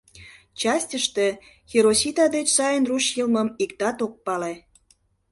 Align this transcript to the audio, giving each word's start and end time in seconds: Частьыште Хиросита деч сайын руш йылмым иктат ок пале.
Частьыште 0.59 1.27
Хиросита 1.69 2.25
деч 2.35 2.47
сайын 2.57 2.83
руш 2.89 3.05
йылмым 3.17 3.49
иктат 3.63 3.97
ок 4.05 4.13
пале. 4.25 4.53